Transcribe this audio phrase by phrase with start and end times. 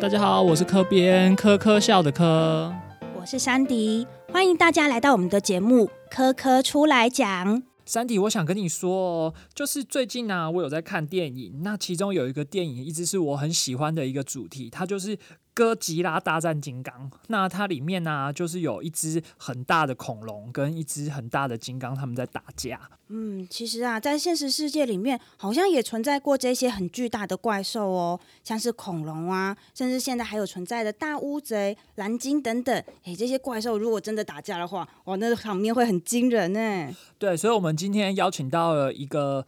[0.00, 2.72] 大家好，我是科编科科笑的科，
[3.18, 7.58] 我是山迪，欢迎大家来到我们的节目《科科出来讲》。
[7.84, 15.18] 山迪，我想跟你说哦，就是最近呢，我有在看电影，那其中有一个电影一直是我很喜欢的一个主题，它就是。
[15.58, 22.80] 哥吉拉大战金刚，那它里面呢，就是有一只很大的恐龙跟一只很大的金刚，他们在打架。
[23.08, 32.84] 嗯，其实啊，在现实世界里面，好像也存在过这些很巨大的怪兽哦，像是恐龙啊，甚至现在还有存在的大乌贼、蓝鲸等等。
[33.02, 36.94] 诶，这些怪兽如果真的打架的话，哇，那个场面会很惊人呢。
[37.18, 39.44] 对，所以我们今天邀请到了一个。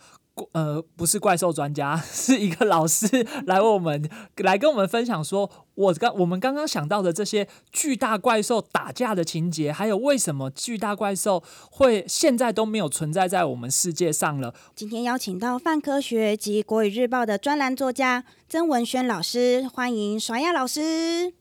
[0.53, 14.55] 呃，不是怪兽专家， 是一个老师来我们来跟我们分享，说我刚我们刚刚想到的这些巨大怪兽打架的情节，还有为什么巨大怪兽会现在都没有存在在我们世界上了。
[14.75, 21.40] 今天邀请到泛科学及国语日报的专栏作家曾文轩老师，欢迎爽亚老师。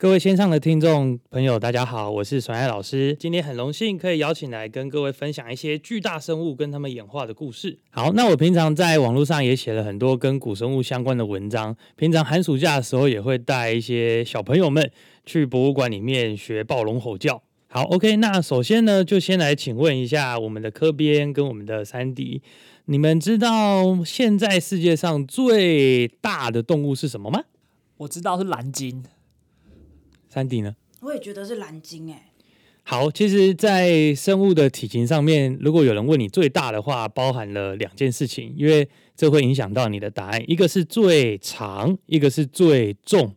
[0.00, 3.16] 各位线上的听众朋友，大家好，我是爽爱老师。
[3.18, 7.80] 今天很荣幸可以邀请来跟各位分享一些巨大生物跟他们演化的故事。
[7.90, 11.76] 好，那我平常在网络上也写了很多跟古生物相关的文章。
[11.96, 14.88] 平常寒暑假的时候，也会带一些小朋友们
[15.26, 17.42] 去博物馆里面学暴龙吼叫。
[17.66, 22.40] 好，OK，那首先呢，就先来请问一下我们的科编跟我们的三迪，
[22.84, 27.42] 你们知道现在世界上最大的动物是什么吗？
[27.96, 29.02] 我知道是蓝鲸。
[30.28, 30.76] 三 D 呢？
[31.00, 32.32] 我也觉得是蓝鲸哎。
[32.82, 40.42] 好，其实，在生物的体型上面，如果有人问你最大的话，包含了两件事情，因为这会影响到你的答案。
[40.50, 43.34] 一个是最长，一个是最重。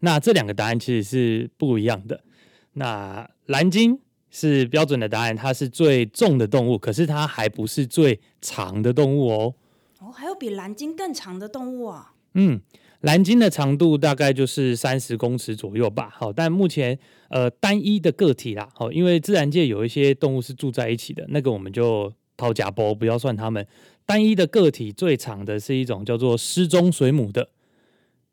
[0.00, 2.24] 那这两个答案其实是不一样的。
[2.72, 9.54] 那蓝鲸是标准的答案，它是最重的动物，可是它还不是最长的动物哦。
[10.00, 12.14] 哦，还有比蓝鲸更长的动物啊？
[12.32, 12.60] 嗯。
[13.04, 16.08] 蓝鲸的长度大概就是三十公尺左右吧。
[16.10, 16.98] 好，但目前
[17.28, 23.66] 呃单一的个体啦，好，因为自然界有一些动物是住在一起的，那个我们就掏假包，不要算它们。
[24.06, 27.50] 单一的个体最长的是一种叫做失踪水母的，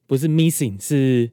[0.08, 1.32] 不是 missing，是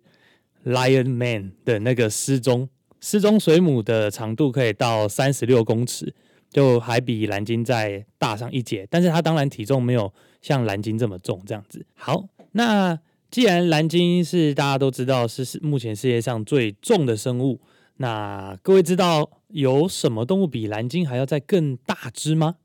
[0.65, 2.69] lion man 的那个失踪
[3.01, 6.13] 失踪水母的长度可以到三十六公尺，
[6.51, 10.13] 就还比蓝鲸再大上一截，但是它当然体重没有
[10.43, 11.87] 像蓝鲸这么重，这样子。
[11.95, 12.99] 好，那。
[13.31, 17.61] 既然蓝鲸是大家都知道是是目前世界上最重的生物，
[17.99, 22.57] 那各位知道有什么动物比蓝鲸还要再更大只吗？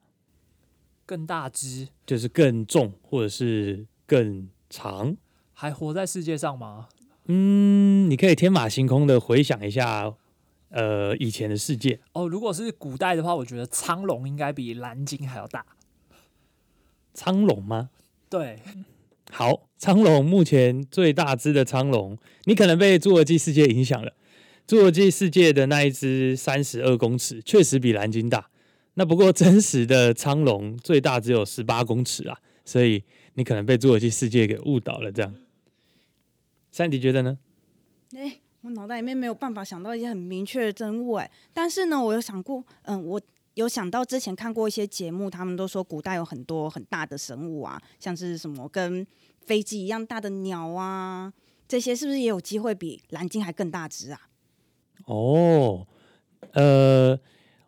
[1.06, 5.18] 更大只就是更重或者是更长？
[5.52, 6.88] 还活在世界上吗？
[7.26, 10.14] 嗯，你可以天马行空的回想一下，
[10.70, 12.28] 呃，以前的世界哦。
[12.28, 15.66] 如果是古代的话，我觉得苍龙应该比蓝鲸还要大。
[17.14, 17.90] 苍龙吗？
[18.30, 18.60] 对。
[19.36, 24.14] 好，苍龙目前最大只的苍龙，你可能被侏罗纪世界影响了。
[24.68, 28.52] 侏罗纪世界的那一只三十二公尺，确实比蓝鲸大。
[28.94, 35.12] 那不过真实的苍龙最大只有十八公尺啊，所以你可能被侏罗纪世界给误导了。
[35.12, 35.34] 这样，
[36.72, 37.40] 三迪觉得呢？
[38.16, 43.20] 哎，我脑袋里面没有办法想到一些很明确的真物哎，但是呢，我有想过，嗯，我。
[43.56, 49.06] 有想到之前看过一些节目，他们都说古代有很多很大的生物啊，像是什么跟
[49.46, 51.32] 飞机一样大的鸟啊，
[51.68, 54.22] 这些是不是也有机会比蓝鲸还更大只啊？
[55.06, 55.86] 哦，
[56.54, 57.20] 呃，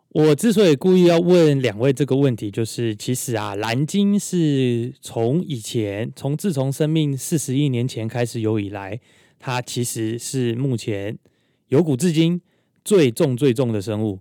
[0.08, 8.98] 我之所以故意要问两位这个问题，就是其实啊，蓝鲸是从以前，从自从生命四十亿年前开始有以来，
[9.38, 11.16] 它其实是目前
[11.68, 12.40] 有古至今
[12.84, 14.18] 最重最重的生物。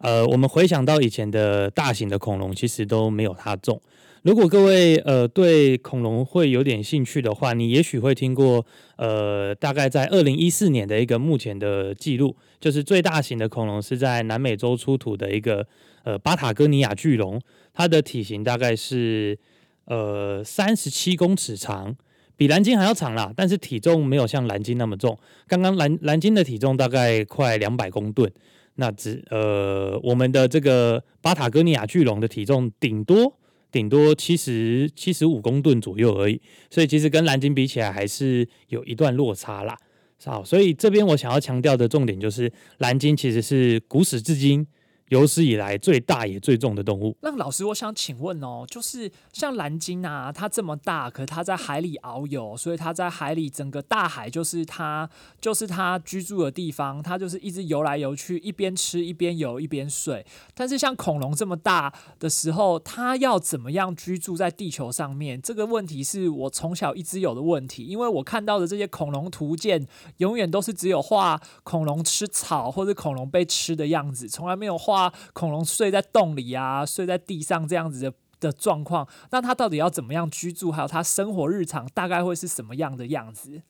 [0.00, 3.80] 呃，我们回想到以前的大型的恐龙，其实都没有它重。
[4.22, 8.64] 如果各位呃对恐龙会有点兴趣的话，你也许会听过
[8.96, 15.66] 呃，大概在二零一四年的一个目前的记录，就是最大型的恐龙是在南美洲出土的一个
[16.04, 17.40] 呃巴塔哥尼亚巨龙，
[17.72, 19.38] 它的体型大概是
[19.86, 21.96] 呃三十七公尺长，
[22.36, 25.18] 比蓝鲸还要长啦，但是体重没有像蓝鲸那么重。
[25.46, 28.30] 刚刚蓝蓝鲸的体重大概快两百公吨。
[28.76, 33.36] 那只呃，我们的这个巴塔哥尼亚巨龙的体重顶多
[33.70, 36.40] 顶多七十七十五公吨左右而已，
[36.70, 39.76] 所以其实跟蓝鲸比起来还是有一段落差啦。
[40.24, 44.66] 好，所以这边我想要强调的重点就是，蓝鲸其实是古始至今
[45.10, 47.16] 有史以来最大也最重的动物。
[47.20, 55.10] 那老师，我想请问哦，就是像蓝鲸啊，它这么大，可它在海里遨游，所以它在海里整个大海就是它
[55.40, 60.24] 就是它居住的地方，它就是一直游来游去，一边吃一边游一边睡。
[60.54, 65.42] 但是像恐龙这么大的时候，它要怎么样居住在地球上面？
[65.42, 69.84] 这个问题是我从小一直有的问题，因为我看到的这些恐龙图鉴，
[70.18, 74.99] 永远都是只有画恐龙吃草或者恐龙被吃的样子，从来没有画。
[75.32, 80.72] 恐龙睡在洞里啊，睡在地上这样子的的状况，那它到底要怎么样居住？
[80.72, 83.62] 还有它生活日常大概会是什么样的样子？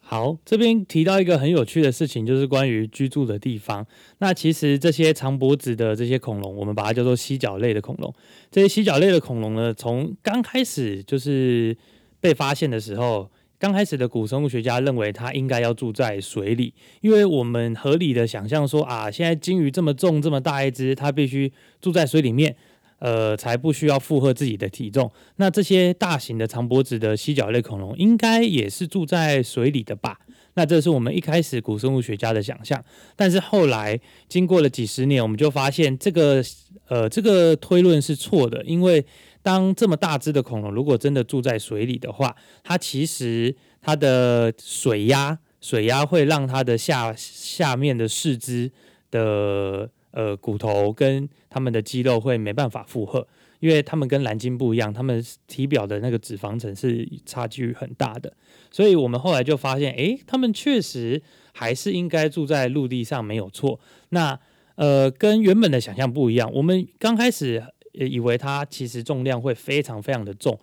[0.00, 3.86] 好，这边提到一个很有趣的事情，就是关于居住的地方。
[4.18, 8.12] 那其实这些长脖子的这些恐龙，我们把它叫做犀角类的恐龙。
[8.50, 11.76] 这些犀角类的恐龙呢，从刚开始就是
[12.20, 13.30] 被发现的时候。
[13.58, 21.50] 刚开始的古生物学家认为它应该要住在水里，因为我们合理的想象说啊，现在鲸鱼这么重这么大一只，它必须
[21.80, 22.54] 住在水里面，
[22.98, 25.10] 呃，才不需要负荷自己的体重。
[25.36, 30.18] 那这些大型的长脖子的犀角类恐龙应该也是住在水里的吧？
[30.52, 32.84] 那这是我们一开始古生物学家的想象。
[33.14, 33.98] 但是后来
[34.28, 36.44] 经过了几十年，我们就发现这个
[36.88, 39.02] 呃这个推论是错的，因为。
[39.46, 42.34] 当这么大只的恐龙如果真的住在水里的话，
[42.64, 48.68] 它其实它的水压水压会让它的下下面的四肢
[49.08, 53.24] 的呃骨头跟它们的肌肉会没办法负荷，
[53.60, 58.32] 因为它们跟蓝鲸不一样，它们体表的那个脂肪层是差距很大的，
[58.72, 61.22] 所以我们后来就发现，诶，它们确实
[61.52, 63.78] 还是应该住在陆地上没有错。
[64.08, 64.36] 那
[64.74, 67.62] 呃，跟原本的想象不一样，我们刚开始。
[67.96, 70.56] 也以为它其实重量会非常非常的重，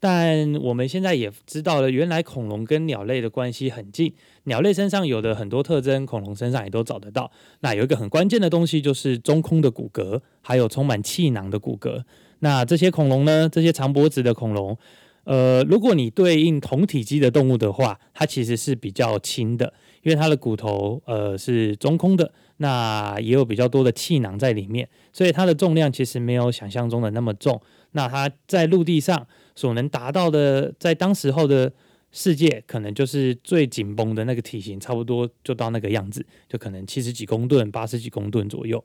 [0.00, 4.12] 但我们现在也知道了，原来恐龙跟鸟类的关系很近，
[4.44, 7.30] 鸟类身上有的很多特征，恐龙身上也都找得到。
[7.60, 12.02] 那有一个很关键的东西，就是中空的骨骼，还有充满气囊的骨骼。
[12.40, 13.48] 那这些恐龙呢？
[13.48, 14.76] 这些长脖子的恐龙，
[15.24, 19.72] 呃，如果你对应同体积的动物的话，它其实是比较轻的，
[20.02, 22.30] 因为它的骨头呃是中空的。
[22.58, 27.60] 那也有比较多的气囊在里面，所以它的重量其实没有想象中的那么重。
[27.92, 31.72] 那它在陆地上所能达到的，在当时候的
[32.12, 38.84] 世界，可能就是最紧绷的那个体型，差不多就到那个样子，就可能七十几公吨、八十几公吨左右。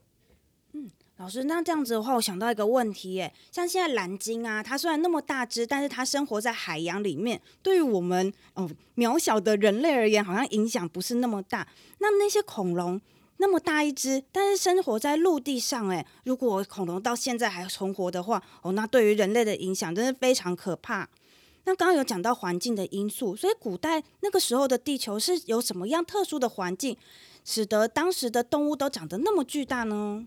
[0.74, 11.68] 嗯，老师，那这样子的话，我想到一个问题，耶，像现在蓝鲸啊，它虽然那么大只，但是它生活在海洋里面，对于我们哦渺小的人类而言，好像影响不是那么大。
[12.00, 13.02] 那那些恐龙？
[13.42, 21.08] 那么大一只，但是生活在陆地上，哎，如果恐龙到现在还存活的话，哦，那对于人类的影响真是非常可怕。
[21.64, 26.98] 那刚刚有讲到环境的因素，所以古代那个时候的地球是有什么样特殊的环境，
[27.46, 30.26] 使得当时的动物都长得那么巨大呢？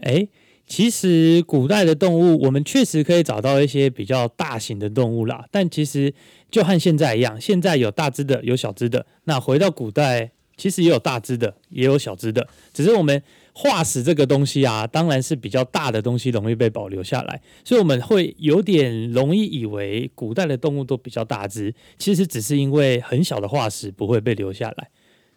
[0.00, 0.26] 哎，
[0.66, 6.14] 其实古代的动物，我们确实可以找到一些比较大型的动物啦，但其实
[6.50, 9.04] 就和现在一样，现在有大只的，有小只的。
[9.24, 10.30] 那回到古代。
[10.56, 13.22] 其实也有大只的，也有小只的，只是我们
[13.52, 24.90] 化石这个东西啊，当然是比较大的东西容易被保留下来，所以我们会有点容易以为古代的动物都比较大只，其实只是因为很小的化石不会被留下来。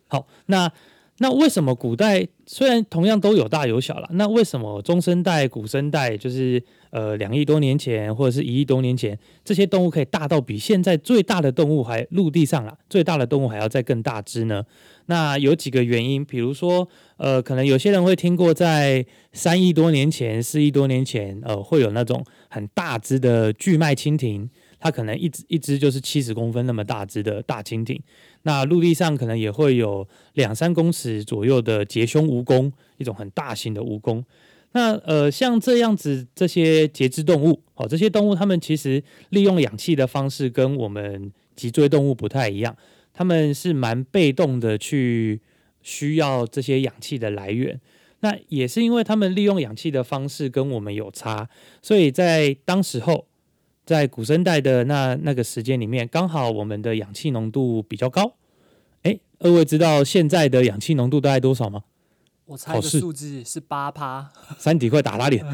[0.08, 0.72] 好，那
[1.18, 6.64] 那为什么古代虽然同样都有大有小了，那为什么中生代、古生代就是？
[6.98, 9.16] 呃，两亿多年前或者是一亿多年前，
[9.46, 14.64] 这些动物可以大到比现在最大的动物还陆地上了最大的动物还要再更大只呢。
[15.06, 24.50] 那有几个原因，比如说，呃，可能有些人会听过，在三亿多年前、四亿多年前，呃，会有那种很大只的巨脉蜻蜓，
[24.80, 28.02] 它可能一只一只就是七十公分那么大只的大蜻蜓。
[28.42, 34.24] 那陆地上可能也会有两三公尺左右的节胸蜈蚣，一种很大型的蜈蚣。
[34.78, 42.78] 那呃，像这样子这些节肢动物，哦，这些动物它们其实利用氧气的方式跟我们脊椎动物不太一样，
[43.12, 45.42] 它们是蛮被动的去
[45.82, 47.82] 需要这些氧气的来源。
[48.20, 51.50] 那也是因为它们利用氧气的方式跟我们有差，
[51.82, 53.26] 所以在当时候，
[53.84, 58.34] 在古生代的那那个时间里面，刚好我们的氧气浓度比较高。
[59.02, 61.82] 哎，二位知道现在的氧气浓度大概多少吗？
[62.48, 65.46] 我猜的数字是八趴， 三体快打他脸！
[65.46, 65.52] 我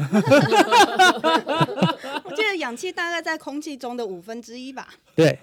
[2.36, 4.86] 记得氧气大概在空气中的五分之一吧。
[5.16, 5.36] 对，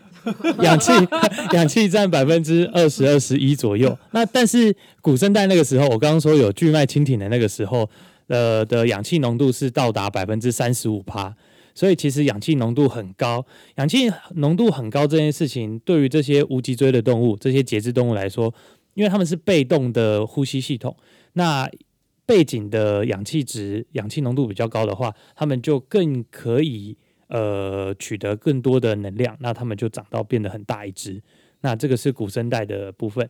[0.62, 0.94] 氧气
[1.52, 3.98] 氧气占百分之二十二十一左右。
[4.12, 7.90] 那但是古生代那个时候，我刚刚说有巨脉蜻蜓的那个时候，
[8.28, 11.36] 呃的氧气浓度是到达百分之三十五趴，
[11.76, 13.46] 所以其实氧气浓度很高。
[13.76, 18.54] 氧气浓度很高这件事情，对于这些无脊椎的动物、这些节肢动物来说，
[18.94, 20.96] 因为它们是被动的呼吸系统。
[21.34, 21.70] 那
[22.26, 26.98] 背景的氧气值、氧气浓度比较高的话，它们就更可以
[27.28, 31.22] 呃取得更多的能量，那它们就长到变得很大一只。
[31.62, 33.30] 那这个是古生代的部分。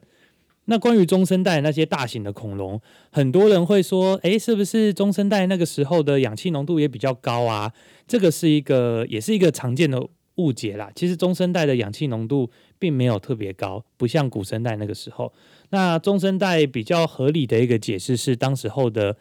[0.65, 2.79] 那关于中生代那些大型的恐龙，
[3.11, 7.73] 很多人会说，诶，是不是中生代那个时候的氧气浓度也比较高啊？
[8.07, 10.91] 这个是一个，也是一个常见的误解啦。
[10.95, 15.33] 其实中生代的氧气浓度并没有特别高，不像古生代那个时候。
[15.71, 19.17] 那中生代比较合理的一个解释是，当时候的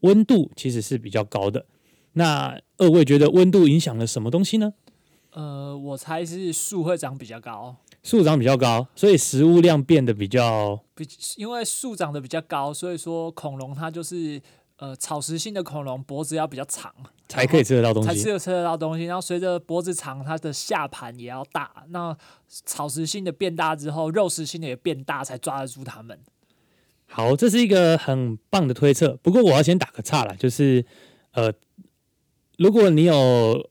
[0.00, 1.64] 温度其实是比较高的。
[2.12, 4.74] 那二位觉得温度影响了什么东西呢？
[5.30, 14.42] 呃，我猜是树会长比较高，树长比较高，所以食物量变得比较比因为树长得比较高，所以说恐龙它就是
[14.76, 16.92] 呃草食性的恐龙脖子要比较长，
[17.32, 18.08] 才可以吃得到东西。
[18.08, 19.04] 才吃得吃得到东西。
[19.04, 21.84] 然后随着脖子长，它的下盘也要大。
[21.88, 22.14] 那
[22.48, 26.18] 草食性的变大之后，肉食性的也变大，才抓得住它们。
[27.06, 29.18] 好，这是一个很棒的推测。
[29.22, 30.84] 不过我要先打个岔了，就是
[31.32, 31.52] 呃，
[32.58, 33.70] 如果你有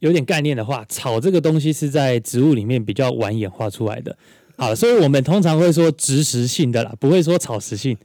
[0.00, 4.16] 有点概念的话，草这个东西是在植物里面比较晚演化出来的。
[4.56, 7.96] 好，所以我们通常会说植食性的啦，不会说草食性，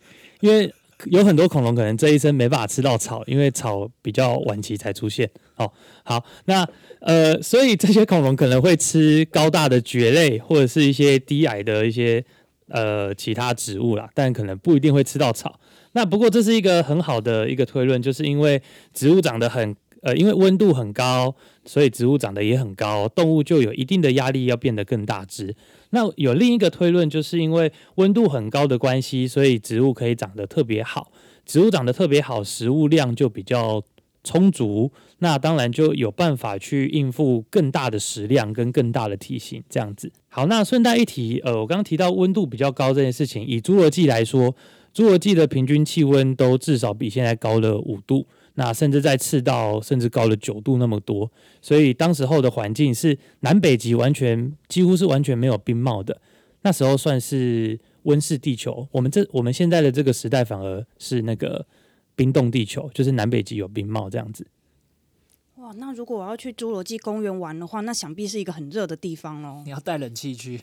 [0.41, 0.71] 因为
[1.05, 5.29] 有很多恐龙可能这一生没办法吃到草，因为草比较晚期才出现。
[5.55, 5.71] 哦，
[6.03, 6.67] 好，那
[7.01, 12.23] 呃，所以这些恐龙可能会吃高大的蕨类或者是一些低矮的一些
[12.69, 15.59] 呃其他植物啦，但可能不一定会吃到草。
[15.95, 18.59] 那不过这是一个很好的一个推论，就是因为
[18.93, 21.33] 植物长得很呃，因为温度很高，
[21.65, 25.55] 所以植物长得也很高，动物就有一定的压力要变得更大只。
[25.91, 31.11] 那有另一个推论，就是因为温度很高的关系，所以植物可以长得特别好。
[31.45, 33.81] 植物长得特别好，食物量就比较
[34.25, 39.63] 充足，那当然就有办法去应付更大的食量跟更大的体型。
[39.69, 44.53] 这样子，好，那顺带一提，呃，我刚刚提到温度比较高这件事情，以侏罗纪来说，
[44.93, 48.25] 侏罗纪的平均气温都至少比现在高了五度。
[48.55, 51.31] 那甚至在赤道，甚至高了九度那么多，
[51.61, 56.21] 所以当时候的环境是南北极完全几乎是完全没有冰帽的。
[56.61, 58.87] 那时候算是温室地球。
[58.91, 61.65] 我们这我们现在的这个时代反而是那个
[62.15, 64.45] 冰冻地球，就是南北极有冰帽这样子。
[65.55, 69.61] 哇，那如果我要去侏罗纪公园玩的话，那想必是一个很热的地方喽。
[69.65, 70.61] 你要带冷气去，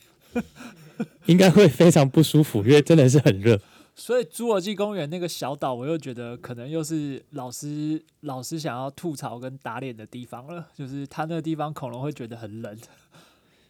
[1.26, 3.60] 应该会非常不舒服，因为真的是很热。
[3.94, 10.66] 所以侏罗纪公园那个小岛，我又觉得可能又是老师老师想要吐槽跟打脸的地方了。
[10.74, 12.76] 就是他那个地方恐龙会觉得很冷，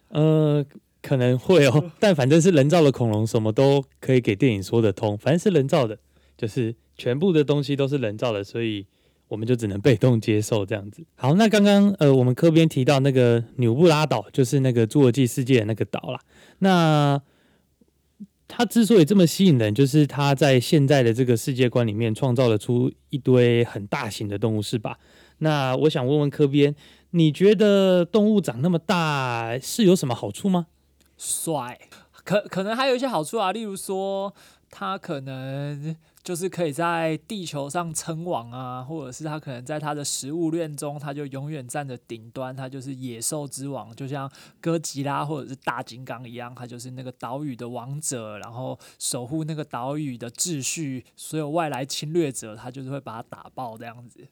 [0.09, 0.65] 呃，
[1.01, 5.17] 可能会哦， 但反正是人造的恐龙，什么都可以给电影说得通。
[5.17, 5.97] 反正是人造的，
[6.37, 8.85] 就是全部的东西都是人造的，所以
[9.27, 11.03] 我们就只能被动接受这样子。
[11.15, 16.19] 好，那刚刚呃，我们科边提到那个纽布拉岛，就是那个侏罗纪世界的那个岛啦。
[16.59, 17.21] 那
[18.53, 24.99] 它之所以这么吸引人，就是它在现在的这个世界观里面创造了出一堆很大型的动物，是吧？
[25.37, 26.75] 那我想问问科边，
[27.11, 30.67] 你觉得动物长那么大是有什么好处吗？
[31.17, 31.79] 帅，
[32.25, 34.35] 可可能还有一些好处啊，例如说
[34.69, 35.95] 它可能。
[36.23, 54.27] 就是可以在地球上称王啊，或者是他可能在他的食物链中，他就永远站着顶端，他就是野兽之王，就像哥吉拉或者是大金刚一样，他就是那个岛屿的王者，然后守护那个岛屿的秩序，所有外来侵略者，他就是会把它打爆这样子。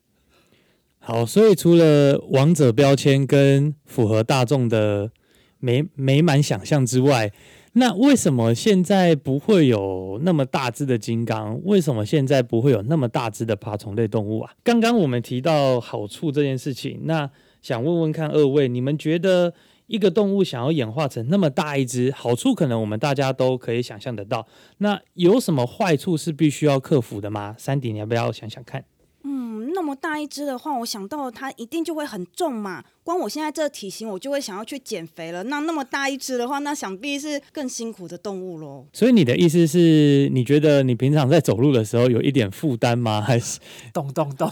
[0.99, 5.11] 好，所以除了王者标签跟符合大众的
[5.57, 7.31] 美美满想象之外，
[7.73, 11.59] 那为什么现在不会有那么大只的金刚？
[11.63, 14.51] 为什么现在不会有那么大只的爬虫类动物啊？
[14.63, 17.29] 刚刚我们提到好处这件事情，那
[17.61, 19.53] 想问问看二位，你们觉得
[19.87, 24.47] 一个动物想要演化成那么大一只，好处可能我们大家都可以想象得到，
[24.79, 27.55] 那有什么坏处是必须要克服的吗？
[27.57, 28.83] 三迪，你要不要想想看？
[29.23, 32.83] 嗯，那么大一只的话，我想到它一定就会很重嘛。
[33.03, 35.43] 光我现在这体型，我就会想要去减肥了。
[35.43, 38.85] 那那么大一只的话，那想必是更辛苦的动物喽。
[38.93, 43.19] 所以你的意思是你觉得你平常在走路的时候有一点负担吗？
[43.19, 43.59] 还是
[43.91, 44.49] 咚咚咚？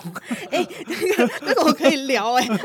[0.52, 2.48] 哎， 那个那个我可以聊哎。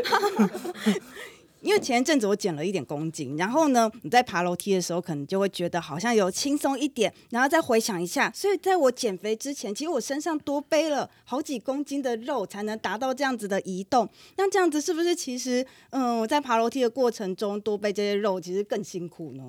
[1.62, 14.08] 因为前一阵子我减了一点公斤，然后呢，你在爬楼梯的时候，可能就会觉得好像有轻松一点，然后再回想一下，所以在我减肥之前，其实我身上多背了好几公斤的肉，才能达到这样子的移动。
[14.36, 19.44] 那这样子是不是其实，嗯，我在爬楼梯的过程中多背这些肉，其实更辛苦呢？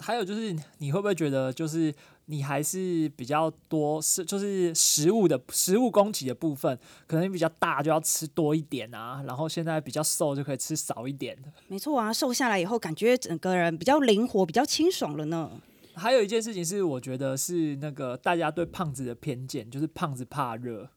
[0.00, 1.94] 还有就是，你会不会觉得就是？
[2.26, 11.36] 你还是比较多是就是食物的食物供给的部分，可能比较大就要吃多一点啊，然后现在比较瘦就可以吃少一点。
[11.68, 15.50] 没错啊，瘦下来以后感觉整个人比较灵活，比较清爽了呢。
[15.94, 20.88] 还有一件事情是，我觉得是那个大家对胖子的偏见，就是胖子怕热。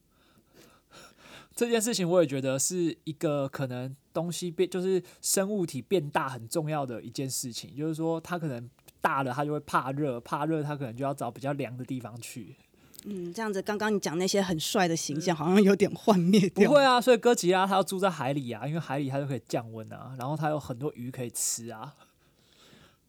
[1.53, 8.69] 这件事情我也觉得是一个可能东西变，就是生物体变大很重要的一件事情，就是说它可能
[9.05, 12.55] 大了，它就会怕热，怕热它可能就要找比较凉的地方去。
[13.05, 16.67] 嗯，这样子，刚刚你讲那些很帅的形象，好像有点幻灭掉。
[16.67, 21.93] 不会啊，所以哥吉拉它要住在海里啊，因为海里它就可以降温啊，然后它有很多鱼可以吃啊。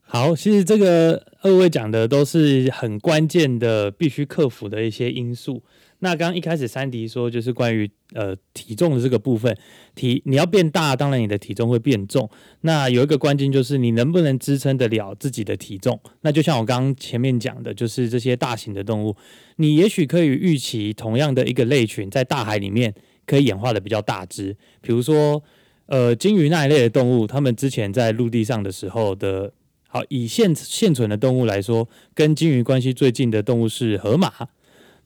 [0.02, 5.62] 好，其实这个二位讲的都是很关键的，必须克服的一些因素。
[6.06, 9.58] 那刚刚一开始三迪说，就是关于呃体重的这个部分，
[9.96, 12.30] 体你要变大，当然你的体重会变重。
[12.60, 16.00] 那有一个关键就是你能不能支撑得了自己的体重。
[16.20, 19.16] 那就像我刚刚前面讲的，就是这些大型的动物，
[19.56, 22.94] 你也许可以预期同样的一个类群在大海里面
[23.26, 25.42] 可以演化的比较大只，比如说
[25.86, 29.52] 呃鲸鱼那一类的动物，它们之前在陆地上的时候的，
[29.88, 34.32] 好以现现存的动物来说，跟鲸鱼关系最近的动物是河马。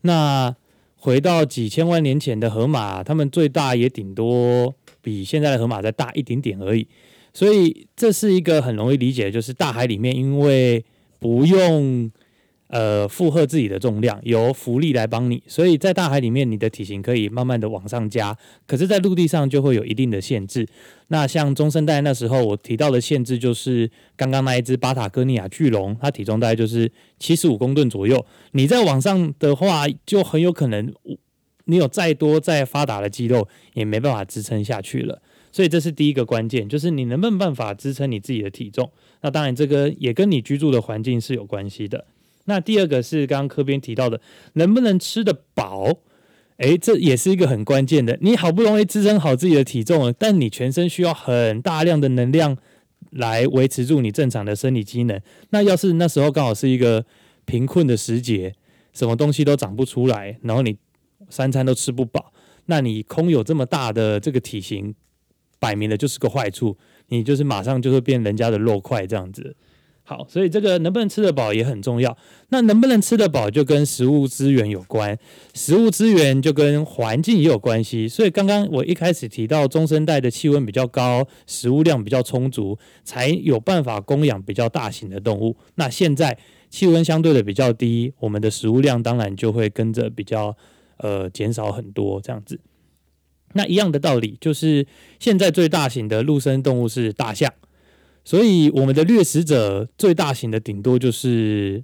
[0.03, 0.55] 那
[1.01, 6.87] 回到几千万年前的河马，它们最大也顶多比现在的河马再大一点点而已。
[7.33, 10.85] 所以这是一个很容易理解，就是大海里面因为
[11.19, 12.11] 不用
[12.71, 18.37] 呃负荷自己的重量，由浮力来帮你，所以在大海里面你的体型可以慢慢的往上加。
[18.67, 20.67] 可是，在陆地上就会有一定的限制。
[21.09, 28.25] 那像中生代那时候我提到的限制，就是刚刚那一只巴塔哥尼亚巨龙，它体重大概就是七十五公吨左右。
[28.53, 30.93] 你在往上的话，就很有可能
[31.65, 35.21] 你有再多再发达的肌肉，也没办法支撑下去了。
[35.53, 38.89] 所以这是第一个关键，就是你能不能办法支撑你自己的体重。
[39.23, 42.07] 那当然，这个也跟你居住的环境是有关系的。
[42.47, 44.21] 那第二个是刚刚科边提到的，
[44.55, 46.01] 能不能吃得饱？
[46.57, 48.19] 诶，这也是一个很关键的。
[48.21, 52.57] 你好不容易支撑好自己的体重了，但你全身需要很大量的能量
[53.11, 55.19] 来维持住你正常的生理机能。
[55.51, 57.07] 那要是那时候刚好是一个
[57.47, 58.55] 贫困的时节，
[58.93, 60.77] 什么东西都长不出来，然后你
[61.31, 62.33] 三餐都吃不饱，
[62.67, 64.95] 那你空有这么大的这个体型，
[65.59, 66.77] 摆明了就是个坏处。
[67.09, 69.57] 你就是马上就会变人家的肉块这样子。
[70.11, 72.19] 好，所以这个能不能吃得饱也很重要。
[72.49, 75.17] 那能不能吃得饱，就跟食物资源有关，
[75.55, 78.09] 食物资源就跟环境也有关系。
[78.09, 85.57] 所以刚刚我一开始提到，中生代的气温比较高，食物量比较充足，才有办法供养比较大型的动物。
[85.77, 86.37] 那现在
[86.69, 90.57] 气温相对的比较低，我们的食物量当然就会跟着比较
[90.97, 92.59] 呃减少很多这样子。
[93.53, 94.85] 那一样的道理，就是
[95.21, 97.53] 现在最大型的陆生动物是大象。
[98.25, 101.83] 所以，我们的掠食者最大型的顶多就是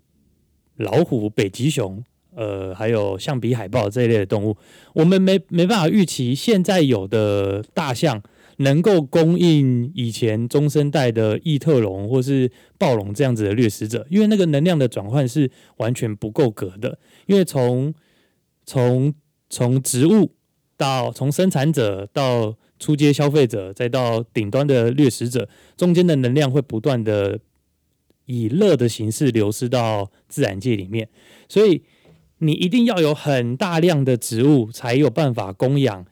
[0.77, 4.57] 老虎、北极熊，呃，还有象鼻海豹这一类的动物。
[4.94, 8.22] 我们没没办法预期现在有的大象
[8.59, 16.99] 能够供应以前中生代的异特龙或是暴龙这样子的掠食者，因为那个能量的转换是完全不够格的。
[17.27, 17.92] 因为从
[18.64, 19.12] 从
[19.49, 20.33] 从植物
[20.77, 27.38] 到从生产者到初阶消费者，再到顶端的掠食者，中间的能量会不断的
[28.26, 31.08] 以热的形式流失到自然界里面，
[31.48, 31.82] 所以
[32.38, 36.04] 你一定要有很大量的植物，才有办法供养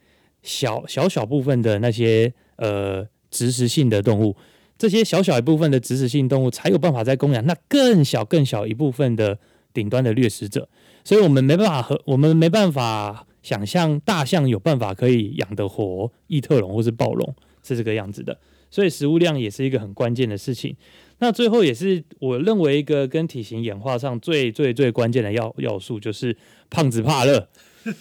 [0.42, 4.36] 小小小部分的那些呃植食性的动物，
[4.78, 9.38] 这些小小一部分的植食性动物才有办法在供养那更小更小一部分的
[9.72, 10.68] 顶端的掠食者，
[11.04, 13.26] 所以我们没办法和我们没办法。
[13.44, 18.38] 想象大象有办法可以养得活异特龙或是暴龙是这个样子的，
[18.70, 20.74] 所以食物量也是一个很关键的事情。
[21.18, 26.34] 那最后也是我认为一个跟体型演化上最最最关键的要要素，就是
[26.70, 27.46] 胖子怕热。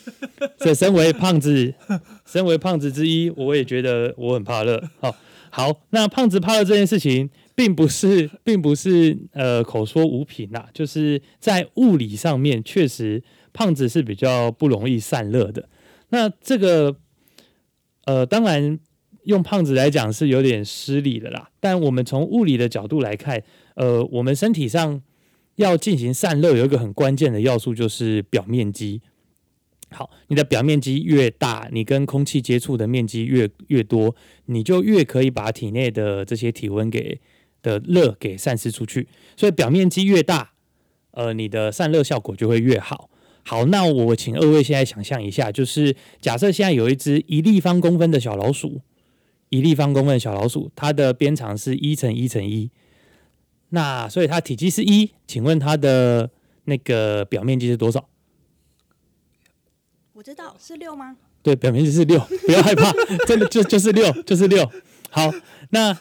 [0.57, 1.73] 这身为胖子，
[2.25, 4.81] 身为胖子之一，我也觉得我很怕热。
[5.01, 5.13] 好，
[5.49, 13.21] 好，那胖子怕热这件事情，并不是并不是呃口说无凭呐，就是在物理上面确实。
[13.53, 15.69] 胖子是比较不容易散热的，
[16.09, 16.95] 那这个
[18.05, 18.79] 呃，当然
[19.23, 21.49] 用胖子来讲是有点失礼的啦。
[21.59, 23.41] 但我们从物理的角度来看，
[23.75, 25.01] 呃，我们身体上
[25.55, 29.01] 要进行散热，有一个很关键的要素就是表面积。
[29.91, 34.15] 好，你的表面积越大，你跟空气接触的面积越越多，
[34.47, 37.21] 你就越可以把体内的这些体温给
[37.61, 39.07] 的热给散失出去。
[39.37, 40.53] 所以表面积越大，
[41.11, 43.11] 呃，你的散热效果就会越好。
[43.45, 48.81] 好，那我请二位现在想象一下，就是假设现在有一只一立方公分的小老鼠，
[49.49, 52.71] 一立方公分的小老鼠，它的边长是一乘一乘一，
[53.69, 56.29] 那所以它体积是一，请问它的
[56.65, 58.07] 那个表面积是多少？
[60.13, 61.17] 我知道是六吗？
[61.41, 62.93] 对，表面积是六， 不要害怕，
[63.27, 64.71] 真的就就是六，就是六。
[65.09, 65.29] 好，
[65.71, 65.99] 那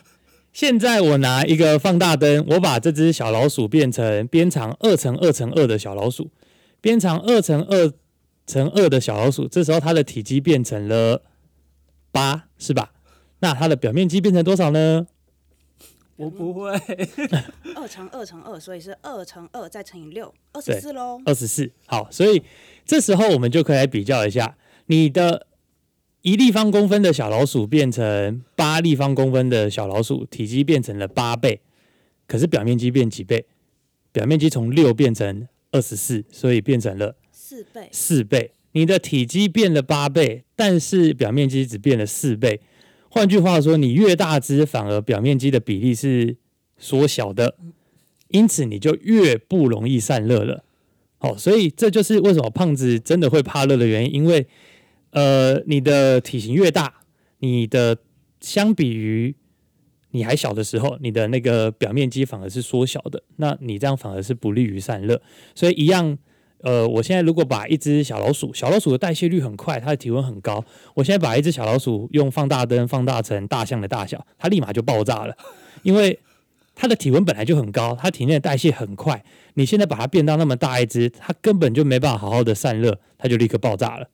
[0.52, 6.30] 现在我拿一个放大灯，我把这只小老鼠变成边长二乘二乘二的小老鼠，
[6.82, 7.90] 边长二乘二
[8.46, 11.22] 乘二的小老鼠，这时候它的体积变成了
[12.10, 12.92] 八，是吧？
[13.38, 15.06] 那它的表面积变成多少呢？
[16.16, 16.70] 我不会，
[17.74, 21.20] 二乘二乘二，所以是二乘二再乘以六，二十四喽。
[21.24, 21.70] 二十四。
[21.86, 22.42] 好，所以
[22.84, 25.46] 这时候我们就可以来比较一下，你的
[26.20, 31.60] 一立方公分的小老鼠变成八立方公分的小老鼠，体积变成了八倍，
[32.26, 33.46] 可是表面积变几倍？
[34.12, 38.52] 表面积从六变成二十四，所以变成了四倍，四倍。
[38.74, 42.60] 你的体积变了八倍，但是表面积只变了四倍。
[43.10, 46.36] 换句话说，你越大只，反而表面积的比例是
[46.78, 47.56] 缩小的，
[48.28, 50.64] 因此你就越不容易散热了。
[51.18, 54.46] 好、所以这就是为什么胖子真的会怕热的原因，因为
[55.10, 57.02] 呃，你的体型越大，
[57.40, 57.98] 你的
[58.40, 59.34] 相比于
[60.12, 65.20] 你还小的时候，你的那个表面积反而是缩小的，那你这样反而是不利于散热。
[65.54, 66.16] 所以一样，
[66.58, 75.36] 呃，我现在如果把一只小老鼠，小老鼠的代谢率很快，它的体温很高，我现在把一只小老鼠用放大灯放大成大象的大小，它立马就爆炸了，
[75.82, 76.20] 因为
[76.74, 84.08] 它的体温本来就很高，它体内的代谢很快，你现在把它变到那么大一只，它根本就没办法好好的散热，它就立刻爆炸了，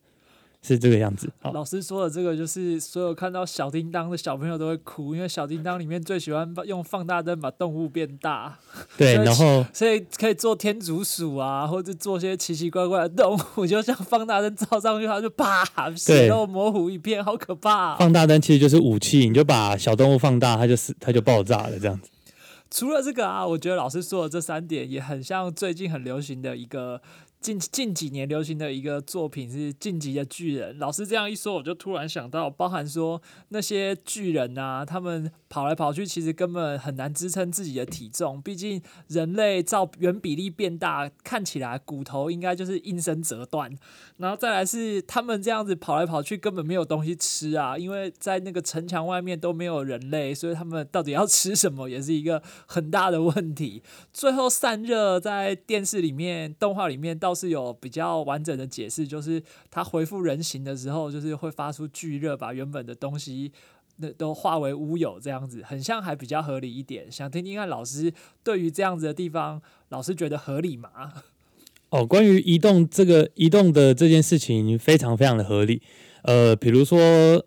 [0.61, 1.29] 是这个样子。
[1.41, 8.59] 好，老师说的这个就是所有看到小叮当的小朋友都会哭，因为小叮当里面最喜欢用放大灯把动物变大，
[8.97, 17.95] 对，然后所以可以做天竺鼠啊，或者做些奇奇怪怪的动物， 就像放大灯照上去，它就啪血肉模糊一片，好可怕、哦。
[17.97, 22.09] 放大灯其实就是武器，你就把小动物放大，它就死，它就爆炸了，这样子。
[22.71, 27.01] 除了这个啊，我觉得老师说的这三点也很像最近很流行的一个
[27.41, 30.75] 近近几年流行的一个作品是《晋级的巨人》。
[30.79, 38.39] 老师这样一说，我就突然想到，包含说那些巨人啊，他们跑来跑去，其实根本很难支撑自己的体重。
[38.41, 43.75] 毕竟人类照原比例变大，看起来骨头应该就是应声折断。
[44.17, 53.81] 然后再来是他们这样子跑来跑去，根本没有东西吃啊，因为在那个城墙外面都没有人类，所以他们到底要吃什么，也是一个很大的问题。
[54.13, 63.51] 最后散热在电视里面、动画里面倒是有比较完整的解释，就是它恢复人形的时候，就是会发出巨热，把原本的东西。
[64.01, 67.11] 那都化为乌有，这样子很像，还比较合理一点。
[67.11, 68.11] 想听听看老师
[68.43, 70.89] 对于这样子的地方，老师觉得合理吗？
[71.89, 75.81] 哦，关于移动这个移动的这件事情，非常非常的合理。
[76.21, 77.43] 呃，比如说，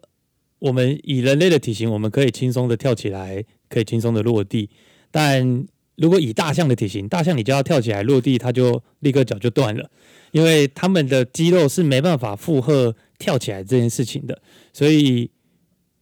[0.58, 4.68] 我们以人类的体型，我们可以轻松的跳起来，可以轻松的落地。
[5.10, 9.90] 但如果以大象的体型，大象你就要跳起来落地，它就立刻脚就断了，
[10.32, 14.40] 因为他们的肌肉是没办法负荷跳起来这件事情的。
[14.72, 15.30] 所以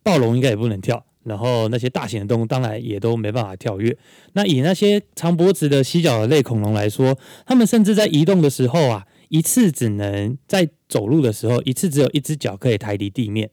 [0.02, 3.96] 暴龙应该也不能跳，然后那些大型的动物当然也都没办法跳跃。
[4.32, 13.50] 那以那些长脖子的犀角类恐龙来说，它们甚至在移动的时候啊，一次只能在走路的时候，一次只有一只脚可以抬离地面，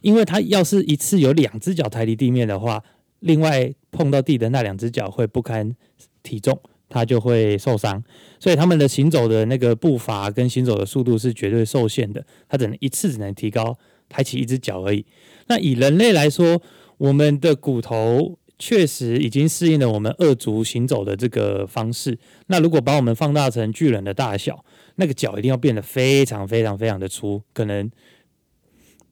[0.00, 2.82] 因为它要是一次有两只脚抬离地面的话，
[3.20, 5.74] 另外碰到地的那两只脚会不堪
[6.22, 8.02] 体重，它就会受伤，
[8.38, 13.76] 所以它们的行走的那个步伐跟行走的速度是绝对受限的，它只能一次只能提高
[14.12, 15.04] 抬起一只脚而已。
[15.46, 16.60] 那以人类来说，
[16.98, 22.18] 我们的骨头确实已经适应了我们二足行走的这个方式。
[22.48, 24.64] 那如果把我们放大成巨人的大小，
[24.96, 27.90] 那个脚一定要变得非常非常非常的粗，可能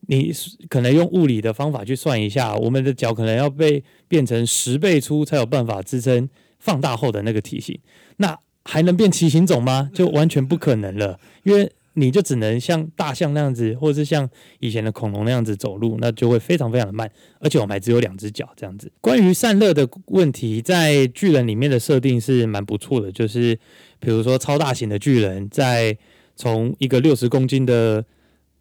[0.06, 0.32] 你
[0.68, 7.78] 可能用物理的方法去算一下，我们的脚可能要被变成十倍粗才有办法支撑放大后的那个体型。
[8.18, 9.90] 那还能变骑行种吗？
[9.92, 14.28] 就完全不可能了，因为你就只能像大象那样子，或者是像
[14.60, 18.90] 以前的恐龙那样子走路，那就会非常非常的慢，而且我们还只有两只脚这样子。
[19.00, 23.58] 关于散热的问题，在巨人里面的设定是蛮不错的，就是
[23.98, 25.98] 比如说超大型的巨人在
[26.36, 28.04] 从一个六十公斤的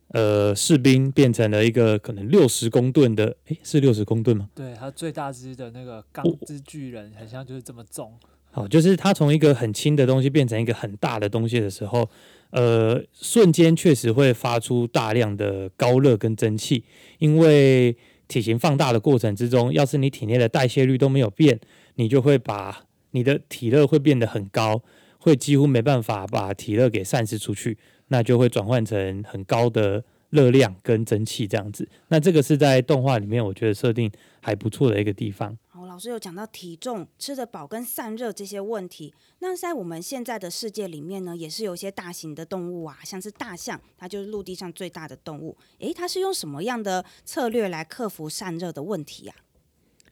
[0.10, 4.50] 呃士兵变成了一个可能六十公吨的，诶，是六十公吨吗？
[4.56, 8.12] 对，它最大只的那个钢哦之巨人，很像就是这么重。
[8.52, 12.10] 好，就是它从一个很轻的东西变成一个很大的东西的时候，
[12.52, 16.84] 呃，瞬间确实会发出大量的高热跟蒸汽，
[17.20, 17.96] 因为
[18.28, 21.60] 体型放大的过程之中，要是你体内的代谢率都没有变，
[21.96, 24.82] 你就会把你的体热会变得很高，
[25.20, 31.88] 会几乎没办法把体热给散失出去，那就会转换成很高的热量跟蒸汽这样子。
[32.08, 35.58] 那这个是在动画里面我觉得设定还不错的一个地方。
[35.90, 39.12] 老师有讲到体重、吃得饱跟散热这些问题。
[39.40, 45.58] 那在我们现在的世界里面呢，也是有一些大型的动物啊，像是大象，它就是陆地上最大的动物。
[45.80, 49.34] 诶，它是用什么样的策略来克服散热的问题呀、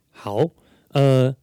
[0.09, 0.49] 好，
[0.93, 1.35] 呃，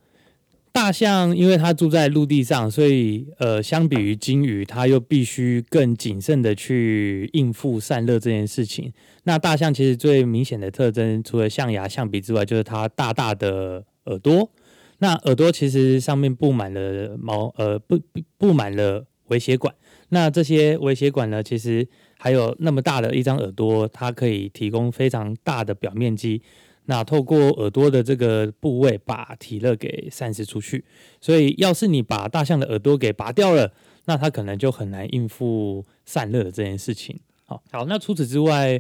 [0.73, 8.93] 大象因为它住在陆地上，所以呃，相比于鲸鱼，它又必须更谨慎的去应付散热这件事情。
[9.23, 14.51] 那大象其实最明显的特征，除了象牙、象鼻之外，就是它大大的耳朵。
[14.99, 19.75] 那耳朵其实上面布满了毛，呃，布布布满了微血管。
[20.11, 21.87] 那这些微血管呢，其实
[22.19, 26.43] 还有那么大的一张耳朵，它可以提供非常大的表面积。
[26.87, 30.85] 那透过耳朵的这个部位，把体热给散失出去。
[31.21, 33.73] 所以，要是你把大象的耳朵给拔掉了，
[34.05, 37.19] 那它可能就很难应付散热的这件事情。
[37.47, 38.79] 好，好，那除此之外，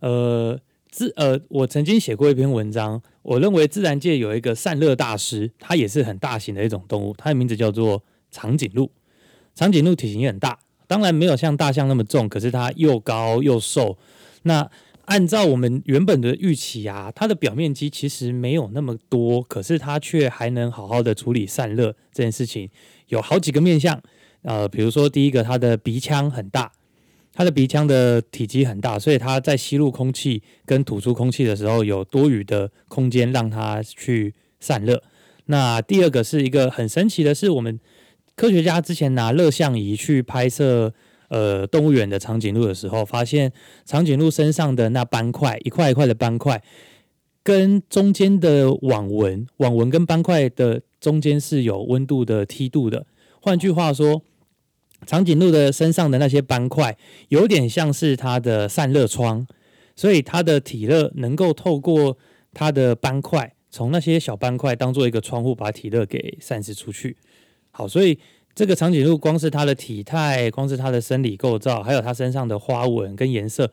[0.00, 0.58] 呃，
[0.94, 8.92] 自呃，我曾经写过一篇文章，我认为自然界有一个散热大师，它也是很大型的一种动物，它的名字叫做长颈鹿。
[9.56, 13.98] 长颈鹿体型也很大，当然没有像大象那么重，可是它又高又瘦。
[14.44, 14.70] 那
[15.06, 22.70] 按照我们原本的预期啊，它的表面积其实没有那么多，可是它却还能好好的处理散热这件事情，
[23.08, 24.00] 有好几个面向。
[24.42, 26.70] 呃，比如说第一个，它的鼻腔很大，
[27.34, 35.02] 它的鼻腔的体积很大，所以它在吸入空气跟吐出空气的时候，有多余的空间让它去散热。
[35.46, 37.78] 那第二个是一个很神奇的是，我们
[38.34, 40.94] 科学家之前拿热像仪去拍摄。
[41.28, 43.50] 呃，动物园的长颈鹿的时候，发现
[43.84, 46.62] 长颈鹿身上的那斑块，一块一块的斑块，
[47.42, 53.06] 跟中间的网纹，网纹跟斑块的中间是有温度的梯度的。
[53.40, 54.22] 换句话说，
[55.06, 56.96] 长颈鹿的身上的那些斑块，
[57.28, 59.46] 有点像是它的散热窗，
[59.94, 62.18] 所以它的体热能够透过
[62.52, 67.16] 它的斑块，从那些小斑块当做一个窗户，把体热给散失出去。
[67.70, 68.18] 好，所以。
[68.56, 73.68] 这个长颈鹿光是它的体态，光是它的生理构造，还有它身上的花纹跟颜色，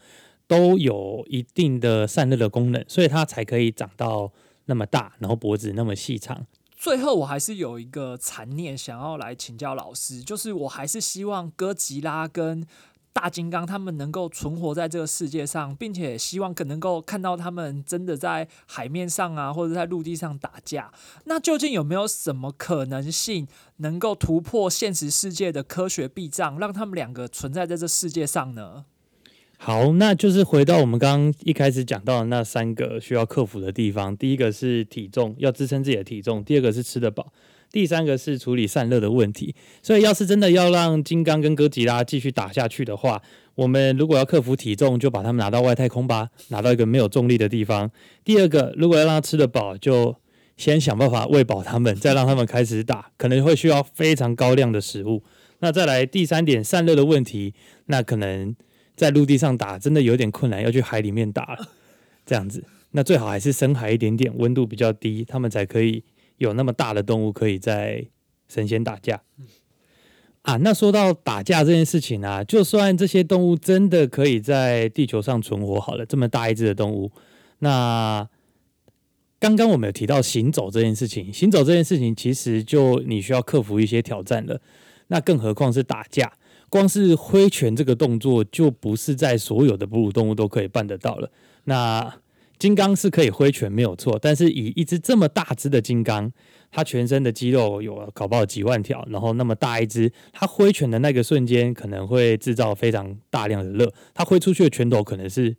[0.48, 4.34] 都有一定的散热的功能，所以它才可以长到
[4.66, 6.48] 那么大，然后脖子那么细长。
[6.82, 12.66] 最后，我还是有一个残念想要来请教老师，就是我还是希望哥吉拉跟。
[13.14, 20.90] 大金刚他们能够存活在这个世界上，并且希望可能够看到他们真的在海面上啊，或者在陆地上打架。
[21.26, 23.46] 那究竟有没有什么可能性
[23.78, 28.86] 能够突破现实世界的科学壁障，让他们两个存在在这世界上呢？
[29.64, 34.18] 好，那就是回到我们刚刚一开始讲到的那三个需要克服的地方。
[34.18, 37.32] 第一个是体重，要支撑自己的体重；第二个是吃得饱。
[37.72, 43.22] 第三个是处理散热的问题，所以要是真的要让金刚跟哥吉拉继续打下去的话，
[43.54, 47.92] 我们如果要克服体重，就把他们拿到外太空吧，拿到一个没有重力的地方。
[48.26, 50.16] 第二个，如果要让他吃得饱，就
[50.58, 55.22] 先想办法喂饱他们，再让他们开始打，可能会需要非常高量的食物。
[55.60, 57.54] 那再来第三点，散热的问题，
[57.86, 58.56] 那可能
[59.02, 61.58] 在陆地上打真的有点困难，要去海里面打，
[62.24, 66.04] 这样子，那最好还是深海一点点，温度比较低，他们才可以。
[66.38, 68.04] 有那么大的动物可以在
[68.48, 69.22] 神仙打架
[70.42, 70.58] 啊？
[70.58, 77.12] 那说到打架这件事情啊，就算这些动物真的可以在地球上存活好了，这么大一只的动物，
[77.60, 78.28] 那
[79.40, 84.60] 刚刚我们有提到行走这件事情，行走这件事情其实就你需要克服一些挑战了。
[85.10, 86.34] 那更何况是打架，
[86.72, 91.30] 光是挥拳这个动作就不是在所有的哺乳动物都可以办得到了。
[91.66, 92.16] 那
[92.58, 96.32] 金刚是可以挥拳没有错，但是以一只这么大只的金刚，
[96.72, 105.54] 它全身的肌肉有搞不好几万条，然后那么大一只，它挥拳的那个瞬间可能会制造非常大量的热，它挥出去的拳头可能是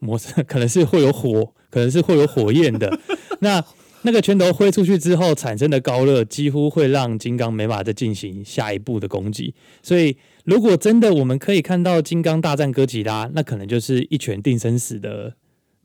[0.00, 2.98] 磨， 可能是会有火，可能是会有火焰的。
[3.38, 3.64] 那
[4.02, 9.54] 那个拳头挥出去之后产生的高热，几乎会让金刚没法再进行下一步的攻击。
[9.82, 15.34] 所以，如果真的我们可以看到金刚大战哥吉拉，那可能就是一拳定生死的。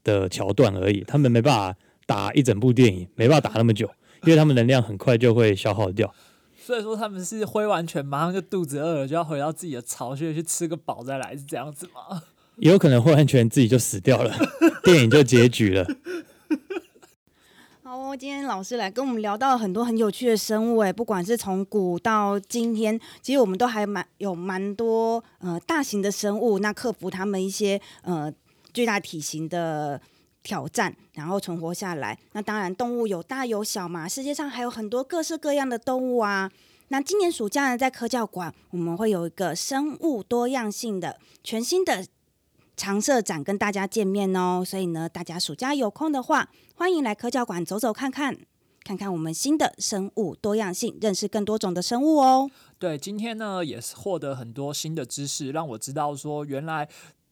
[0.06, 1.75] 的桥段而已，他们没办法
[2.06, 3.89] 打一整部电影，没办法打那么久，
[4.21, 6.13] 因为他们能量很快就会消耗掉。
[6.56, 12.21] 所以说他们是挥完拳马上就肚子饿了，就要回到自己的巢穴去吃个饱再来，是这样子吗？
[12.58, 14.32] 也有可能挥完拳自己就死掉了，
[14.86, 15.84] 电影就结局了。
[18.13, 28.30] 今天老师来跟我们聊到了很多很有趣的生物，哎，不管是从古到今天，其实我们都还蛮有蛮多呃大型的生物，那克服他们一些呃。
[28.74, 30.02] 巨大体型的
[30.44, 32.20] 挑战，然后存活下来。
[32.34, 34.06] 那当然，动物有大有小嘛。
[34.06, 36.52] 世界上还有很多各式各样的动物啊。
[36.89, 42.06] 那今年暑假呢，在科教馆，我们会有一个生物多样性的全新的
[42.76, 44.64] 常设展，跟大家见面哦。
[44.66, 48.38] 所以呢，大家暑假有空的话，欢迎来科教馆走走看看，
[48.84, 52.50] 看看我们新的生物多样性，认识更多种的生物哦。
[52.78, 56.90] 对，今天呢，也是获得很多新的知识，让我知道说原来。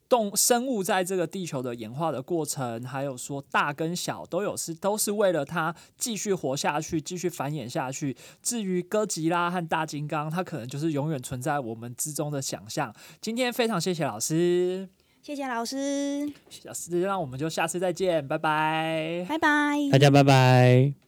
[0.10, 8.16] 动生物在这个地球的演化的过程，还有说大跟小都有是都是为了它继续活下去，继续繁衍下去。
[8.44, 12.94] 至于哥吉拉和大金刚，它可能就是永远存在我们之中的想象。
[13.22, 14.88] 今天非常谢谢老师，
[15.24, 16.30] 谢谢老师，
[16.66, 19.26] 老师，那我们就下次再见，拜拜。
[19.30, 19.78] 拜拜。
[19.90, 21.03] 大家拜拜。